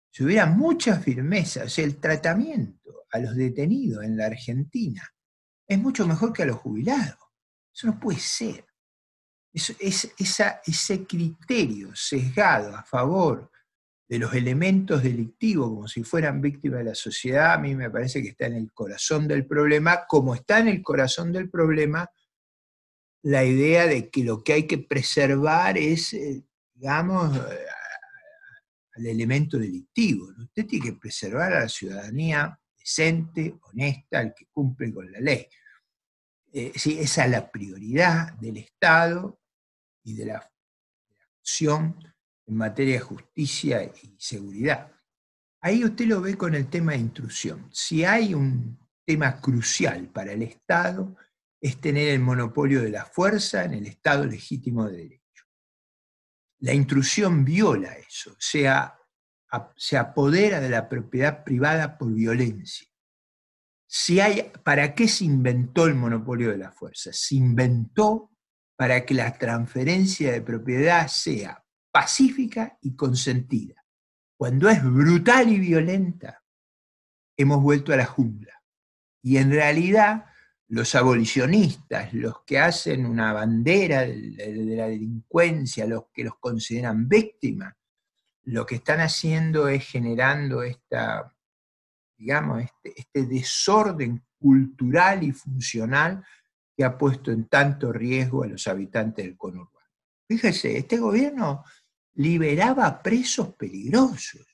si 0.10 0.24
hubiera 0.24 0.46
mucha 0.46 1.00
firmeza, 1.00 1.65
o 1.65 1.70
sea, 1.70 1.84
el 1.84 1.98
tratamiento 1.98 3.08
a 3.12 3.20
los 3.20 3.36
detenidos 3.36 4.03
en 4.03 4.15
la 4.15 4.27
Argentina 4.27 5.12
es 5.74 5.80
mucho 5.80 6.08
mejor 6.08 6.34
que 6.34 6.44
a 6.44 6.48
los 6.48 6.58
jubilados. 6.58 7.18
Eso 7.74 7.88
no 7.88 8.00
puede 8.00 8.20
ser. 8.20 8.65
es, 9.53 10.13
ese 10.18 11.06
criterio 11.06 11.96
sesgado 11.96 12.75
a 12.75 12.84
favor 12.84 13.51
de 14.08 14.20
los 14.20 14.34
elementos 14.34 15.01
delictivos 15.01 15.70
como 15.70 15.88
si 15.88 16.03
fueran 16.03 16.42
víctimas 16.42 16.80
de 16.80 16.86
la 16.86 16.96
sociedad, 16.96 17.53
a 17.53 17.58
mí 17.58 17.74
me 17.74 17.89
parece 17.89 18.22
que 18.22 18.30
está 18.30 18.46
en 18.46 18.53
el 18.53 18.72
corazón 18.72 19.27
del 19.27 19.46
problema, 19.46 20.06
como 20.08 20.36
está 20.36 20.60
en 20.60 20.68
el 20.68 20.84
corazón 20.84 21.32
del 21.32 21.50
problema 21.50 22.10
la 23.24 23.46
idea 23.46 23.88
de 23.88 24.10
que 24.10 24.24
lo 24.24 24.44
que 24.44 24.53
hay 24.53 24.68
que 24.68 24.77
preservar 24.77 25.77
es, 25.77 26.13
eh, 26.13 26.44
digamos, 26.74 27.39
al 28.96 29.06
elemento 29.06 29.58
delictivo. 29.58 30.27
Usted 30.38 30.68
tiene 30.68 30.88
que 30.88 30.94
preservar 30.94 31.53
a 31.53 31.62
la 31.62 31.70
ciudadanía 31.70 32.60
decente, 32.77 33.56
honesta, 33.62 34.22
el 34.22 34.34
que 34.34 34.46
cumple 34.51 34.94
con 34.94 35.10
la 35.10 35.22
ley. 35.22 35.48
Eh, 36.53 36.72
esa 36.75 37.25
es 37.25 37.31
la 37.31 37.51
prioridad 37.51 38.33
del 38.33 38.57
Estado 38.57 39.39
y 40.03 40.13
de 40.13 40.27
la 40.27 40.51
acción 41.39 41.98
en 42.45 42.55
materia 42.55 42.95
de 42.95 43.00
justicia 43.00 43.83
y 43.83 44.15
seguridad. 44.19 44.91
Ahí 45.62 45.83
usted 45.83 46.05
lo 46.05 46.22
ve 46.22 46.38
con 46.38 46.53
el 46.53 46.69
tema 46.69 46.91
de 46.91 47.00
intrusión. 47.00 47.69
Si 47.72 48.05
hay 48.05 48.36
un 48.36 48.77
tema 49.03 49.41
crucial 49.41 50.10
para 50.10 50.33
el 50.33 50.43
Estado, 50.43 51.15
es 51.60 51.81
tener 51.81 52.10
el 52.10 52.19
monopolio 52.19 52.81
de 52.81 52.91
la 52.91 53.05
fuerza 53.05 53.63
en 53.63 53.74
el 53.74 53.88
Estado 53.88 54.25
legítimo 54.25 54.88
de 54.88 54.98
derecho. 54.98 55.45
La 56.60 56.74
intrusión 56.74 57.43
viola 57.43 57.98
eso, 57.98 58.36
sea, 58.38 58.95
se 59.75 59.98
apodera 59.98 60.60
de 60.60 60.69
la 60.69 60.88
propiedad 60.88 61.43
privada 61.43 61.98
por 61.98 62.13
violencia. 62.13 62.88
Si 63.96 64.20
hay, 64.20 64.52
¿Para 64.64 64.96
qué 64.96 65.08
se 65.08 65.24
inventó 65.24 65.86
el 65.86 65.94
monopolio 65.94 66.50
de 66.50 66.58
la 66.58 66.72
fuerza? 66.72 67.12
Se 67.14 67.36
inventó 67.36 68.32
para 68.76 69.06
que 69.06 69.14
la 69.14 69.38
transferencia 69.38 70.32
de 70.32 70.42
propiedad 70.42 71.08
sea 71.08 71.64
pacífica 71.92 72.76
y 72.82 72.96
consentida. 72.96 73.86
Cuando 74.36 74.68
es 74.68 74.84
brutal 74.84 75.50
y 75.50 75.60
violenta, 75.60 76.44
hemos 77.38 77.62
vuelto 77.62 77.94
a 77.94 77.98
la 77.98 78.08
jungla. 78.08 78.64
Y 79.22 79.38
en 79.38 79.52
realidad, 79.52 80.26
los 80.70 80.96
abolicionistas, 80.96 82.12
los 82.16 82.44
que 82.46 82.58
hacen 82.58 83.06
una 83.06 83.32
bandera 83.32 84.02
de 84.02 84.76
la 84.76 84.88
delincuencia, 84.88 85.86
los 85.86 86.06
que 86.12 86.24
los 86.24 86.40
consideran 86.40 87.08
víctimas, 87.08 87.76
lo 88.42 88.66
que 88.66 88.76
están 88.76 89.02
haciendo 89.02 89.68
es 89.68 89.88
generando 89.88 90.64
esta, 90.64 91.33
digamos, 92.24 92.63
este, 92.63 92.94
este 92.96 93.25
desorden 93.25 94.24
cultural 94.39 95.24
y 95.24 95.34
funcional 95.34 96.24
que 96.75 96.86
ha 96.86 96.98
puesto 96.98 97.32
en 97.32 97.50
tanto 97.50 97.92
riesgo 97.92 98.44
a 98.44 98.48
los 98.48 98.65
habitantes 98.68 99.25
del 99.25 99.36
conurbano. 99.36 99.89
Fíjese, 100.25 100.77
este 100.77 100.98
gobierno 100.98 101.65
liberaba 102.13 103.01
presos 103.01 103.56
peligrosos, 103.56 104.48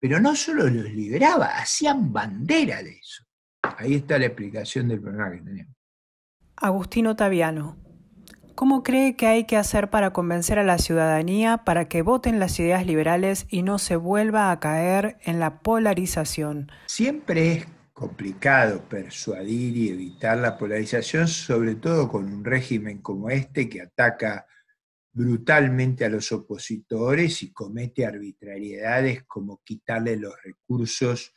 pero 0.00 0.18
no 0.18 0.34
solo 0.34 0.64
los 0.68 0.90
liberaba, 0.90 1.58
hacían 1.58 2.12
bandera 2.12 2.82
de 2.82 2.98
eso. 2.98 3.24
Ahí 3.62 3.94
está 3.94 4.18
la 4.18 4.26
explicación 4.26 4.88
del 4.88 5.00
problema 5.00 5.30
que 5.30 5.42
tenemos. 5.42 5.76
Agustino 6.56 7.14
Taviano, 7.14 7.78
¿cómo 8.56 8.82
cree 8.82 9.14
que 9.14 9.26
hay 9.26 9.44
que 9.44 9.56
hacer 9.56 9.90
para 9.90 10.12
convencer 10.12 10.58
a 10.58 10.64
la 10.64 10.78
ciudadanía 10.78 11.58
para 11.58 11.88
que 11.88 12.02
voten 12.02 12.40
las 12.40 12.58
ideas 12.58 12.86
liberales 12.86 13.46
y 13.48 13.62
no 13.62 13.78
se 13.78 13.94
vuelva 13.94 14.50
a 14.50 14.58
caer 14.58 15.18
en 15.22 15.38
la 15.38 15.60
polarización? 15.60 16.72
Siempre 16.86 17.52
es 17.52 17.66
complicado 17.92 18.82
persuadir 18.88 19.76
y 19.76 19.90
evitar 19.90 20.38
la 20.38 20.58
polarización, 20.58 21.28
sobre 21.28 21.76
todo 21.76 22.08
con 22.08 22.24
un 22.32 22.44
régimen 22.44 22.98
como 22.98 23.30
este 23.30 23.68
que 23.68 23.82
ataca 23.82 24.46
brutalmente 25.12 26.04
a 26.04 26.08
los 26.08 26.32
opositores 26.32 27.42
y 27.42 27.52
comete 27.52 28.04
arbitrariedades 28.04 29.24
como 29.24 29.62
quitarle 29.62 30.16
los 30.16 30.34
recursos 30.42 31.32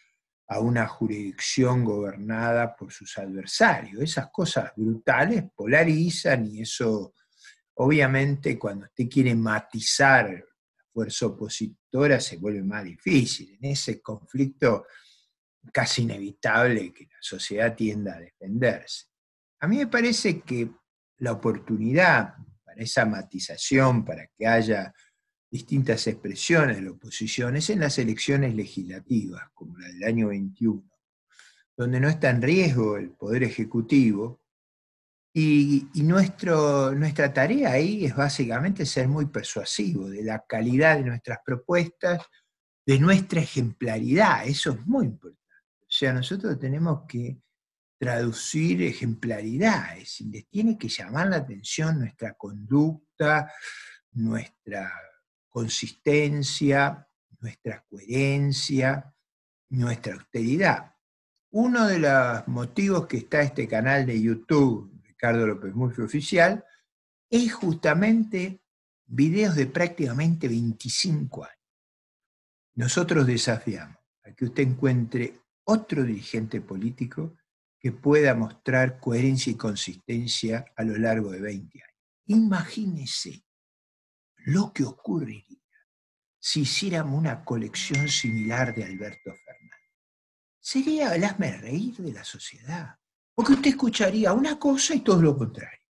a 0.49 0.59
una 0.59 0.87
jurisdicción 0.87 1.85
gobernada 1.85 2.75
por 2.75 2.91
sus 2.91 3.17
adversarios. 3.17 4.01
Esas 4.01 4.29
cosas 4.31 4.71
brutales 4.75 5.43
polarizan 5.55 6.45
y 6.47 6.61
eso, 6.61 7.13
obviamente, 7.75 8.57
cuando 8.57 8.85
usted 8.85 9.07
quiere 9.07 9.35
matizar 9.35 10.29
la 10.29 10.83
fuerza 10.91 11.27
opositora 11.27 12.19
se 12.19 12.37
vuelve 12.37 12.63
más 12.63 12.83
difícil. 12.83 13.57
En 13.61 13.71
ese 13.71 14.01
conflicto 14.01 14.87
casi 15.71 16.01
inevitable 16.01 16.91
que 16.93 17.05
la 17.05 17.17
sociedad 17.21 17.75
tienda 17.75 18.15
a 18.15 18.19
defenderse. 18.19 19.05
A 19.59 19.67
mí 19.67 19.77
me 19.77 19.87
parece 19.87 20.41
que 20.41 20.69
la 21.17 21.33
oportunidad 21.33 22.33
esa 22.79 23.05
matización, 23.05 24.05
para 24.05 24.27
que 24.27 24.47
haya 24.47 24.93
distintas 25.49 26.05
expresiones 26.07 26.77
de 26.77 26.83
la 26.83 26.91
oposición, 26.91 27.55
es 27.55 27.69
en 27.69 27.79
las 27.79 27.97
elecciones 27.97 28.53
legislativas, 28.53 29.49
como 29.53 29.77
la 29.77 29.87
del 29.87 30.03
año 30.03 30.27
21, 30.27 30.83
donde 31.75 31.99
no 31.99 32.09
está 32.09 32.29
en 32.29 32.41
riesgo 32.41 32.97
el 32.97 33.11
Poder 33.11 33.43
Ejecutivo, 33.43 34.41
y, 35.31 35.87
nuestro, 36.03 36.93
nuestra 36.93 37.31
tarea 37.31 37.71
ahí 37.71 38.05
es 38.05 38.15
básicamente 38.15 38.85
ser 38.85 39.07
muy 39.07 39.27
persuasivo 39.27 40.09
de 40.09 40.23
la 40.23 40.43
calidad 40.45 40.97
de 40.97 41.03
nuestras 41.03 41.39
propuestas, 41.45 42.21
de 42.85 42.99
nuestra 42.99 43.39
ejemplaridad, 43.39 44.45
eso 44.45 44.71
es 44.71 44.85
muy 44.85 45.05
importante. 45.05 45.39
O 45.81 45.91
sea, 45.91 46.13
nosotros 46.13 46.59
tenemos 46.59 47.03
que 47.07 47.37
traducir 47.99 48.81
ejemplaridad, 48.81 49.97
es 49.97 50.17
decir, 50.19 50.47
tiene 50.49 50.77
que 50.77 50.89
llamar 50.89 51.27
la 51.27 51.37
atención 51.37 51.99
nuestra 51.99 52.33
conducta, 52.33 53.51
nuestra 54.13 54.91
consistencia, 55.49 57.07
nuestra 57.39 57.85
coherencia, 57.89 59.13
nuestra 59.69 60.13
austeridad. 60.13 60.95
Uno 61.51 61.87
de 61.87 61.99
los 61.99 62.47
motivos 62.47 63.07
que 63.07 63.17
está 63.17 63.41
este 63.41 63.67
canal 63.67 64.05
de 64.05 64.21
YouTube, 64.21 65.01
Ricardo 65.03 65.47
López 65.47 65.73
Murphy 65.73 66.01
Oficial, 66.03 66.63
es 67.29 67.53
justamente 67.53 68.61
videos 69.05 69.55
de 69.55 69.65
prácticamente 69.67 70.47
25 70.47 71.43
años. 71.43 71.55
Nosotros 72.75 73.25
desafiamos 73.25 73.97
a 74.23 74.31
que 74.33 74.45
usted 74.45 74.63
encuentre 74.63 75.41
otro 75.65 76.03
dirigente 76.03 76.61
político 76.61 77.35
que 77.79 77.91
pueda 77.91 78.35
mostrar 78.35 78.99
coherencia 78.99 79.51
y 79.51 79.55
consistencia 79.55 80.65
a 80.75 80.83
lo 80.83 80.97
largo 80.97 81.31
de 81.31 81.41
20 81.41 81.81
años. 81.81 81.97
Imagínese 82.25 83.43
lo 84.49 84.73
que 84.73 84.83
ocurriría 84.83 85.59
si 86.39 86.61
hiciéramos 86.61 87.17
una 87.17 87.43
colección 87.45 88.07
similar 88.07 88.73
de 88.73 88.83
Alberto 88.83 89.31
Fernández. 89.31 89.91
Sería 90.59 91.13
el 91.13 91.61
reír 91.61 91.97
de 91.97 92.13
la 92.13 92.23
sociedad, 92.23 92.97
porque 93.35 93.53
usted 93.53 93.71
escucharía 93.71 94.33
una 94.33 94.57
cosa 94.57 94.95
y 94.95 95.01
todo 95.01 95.21
lo 95.21 95.37
contrario, 95.37 95.85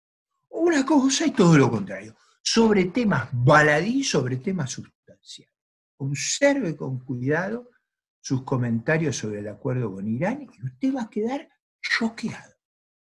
una 0.50 0.86
cosa 0.86 1.26
y 1.26 1.32
todo 1.32 1.58
lo 1.58 1.70
contrario, 1.70 2.16
sobre 2.42 2.86
temas 2.86 3.28
baladí, 3.32 4.02
sobre 4.02 4.38
temas 4.38 4.70
sustanciales. 4.70 5.54
Observe 5.98 6.76
con 6.76 7.00
cuidado 7.00 7.70
sus 8.20 8.42
comentarios 8.42 9.16
sobre 9.16 9.40
el 9.40 9.48
acuerdo 9.48 9.92
con 9.92 10.08
Irán 10.08 10.42
y 10.42 10.64
usted 10.64 10.94
va 10.94 11.02
a 11.02 11.10
quedar 11.10 11.48
choqueado. 11.82 12.54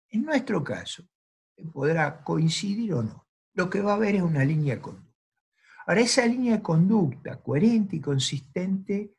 En 0.09 0.23
nuestro 0.23 0.63
caso, 0.63 1.03
podrá 1.73 2.23
coincidir 2.23 2.93
o 2.93 3.03
no. 3.03 3.27
Lo 3.53 3.69
que 3.69 3.81
va 3.81 3.93
a 3.93 3.95
haber 3.95 4.15
es 4.15 4.21
una 4.21 4.45
línea 4.45 4.81
conducta. 4.81 5.08
Ahora, 5.89 6.01
esa 6.01 6.23
línea 6.23 6.57
de 6.57 6.61
conducta 6.61 7.41
coherente 7.41 7.95
y 7.95 7.99
consistente 7.99 9.11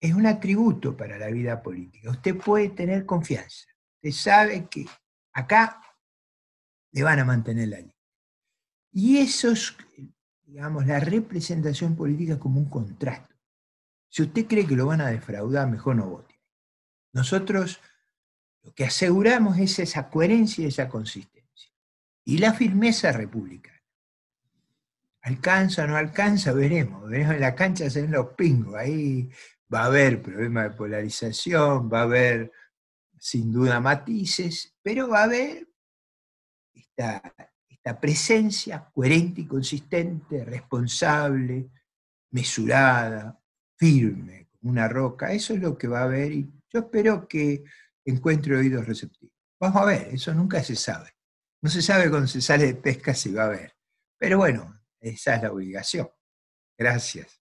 es 0.00 0.14
un 0.14 0.26
atributo 0.26 0.96
para 0.96 1.18
la 1.18 1.26
vida 1.26 1.60
política. 1.60 2.12
Usted 2.12 2.36
puede 2.36 2.68
tener 2.68 3.04
confianza. 3.04 3.66
Usted 3.96 4.12
sabe 4.12 4.68
que 4.68 4.86
acá 5.32 5.82
le 6.92 7.02
van 7.02 7.18
a 7.18 7.24
mantener 7.24 7.70
la 7.70 7.78
línea. 7.78 7.96
Y 8.92 9.18
eso 9.18 9.50
es, 9.50 9.76
digamos, 10.44 10.86
la 10.86 11.00
representación 11.00 11.96
política 11.96 12.38
como 12.38 12.60
un 12.60 12.70
contrato. 12.70 13.34
Si 14.08 14.22
usted 14.22 14.46
cree 14.46 14.68
que 14.68 14.76
lo 14.76 14.86
van 14.86 15.00
a 15.00 15.08
defraudar, 15.08 15.68
mejor 15.68 15.96
no 15.96 16.08
vote. 16.08 16.40
Nosotros 17.12 17.80
lo 18.62 18.72
que 18.72 18.84
aseguramos 18.84 19.58
es 19.58 19.80
esa 19.80 20.08
coherencia 20.10 20.62
y 20.62 20.68
esa 20.68 20.88
consistencia. 20.88 21.72
Y 22.24 22.38
la 22.38 22.54
firmeza 22.54 23.10
republicana. 23.10 23.77
¿Alcanza 25.28 25.84
o 25.84 25.86
no 25.86 25.96
alcanza? 25.96 26.54
Veremos. 26.54 27.06
Veremos 27.06 27.34
en 27.34 27.42
la 27.42 27.54
cancha 27.54 27.90
se 27.90 28.08
los 28.08 28.28
pingos. 28.28 28.74
Ahí 28.74 29.28
va 29.72 29.82
a 29.82 29.86
haber 29.86 30.22
problemas 30.22 30.70
de 30.70 30.76
polarización, 30.76 31.92
va 31.92 32.00
a 32.00 32.04
haber 32.04 32.50
sin 33.18 33.52
duda 33.52 33.78
matices, 33.78 34.74
pero 34.82 35.06
va 35.06 35.20
a 35.20 35.24
haber 35.24 35.68
esta, 36.72 37.20
esta 37.68 38.00
presencia 38.00 38.88
coherente 38.94 39.42
y 39.42 39.46
consistente, 39.46 40.46
responsable, 40.46 41.72
mesurada, 42.30 43.38
firme, 43.76 44.48
como 44.50 44.70
una 44.70 44.88
roca. 44.88 45.30
Eso 45.32 45.52
es 45.52 45.60
lo 45.60 45.76
que 45.76 45.88
va 45.88 46.00
a 46.00 46.04
haber 46.04 46.32
y 46.32 46.50
Yo 46.72 46.80
espero 46.80 47.28
que 47.28 47.64
encuentre 48.06 48.56
oídos 48.56 48.86
receptivos. 48.86 49.34
Vamos 49.60 49.82
a 49.82 49.84
ver, 49.84 50.08
eso 50.14 50.32
nunca 50.32 50.64
se 50.64 50.74
sabe. 50.74 51.10
No 51.60 51.68
se 51.68 51.82
sabe 51.82 52.08
cuando 52.08 52.28
se 52.28 52.40
sale 52.40 52.66
de 52.66 52.74
pesca 52.76 53.12
si 53.12 53.30
va 53.30 53.42
a 53.42 53.46
haber. 53.46 53.76
Pero 54.18 54.38
bueno, 54.38 54.77
esa 55.00 55.36
es 55.36 55.42
la 55.42 55.52
obligación. 55.52 56.10
Gracias. 56.76 57.40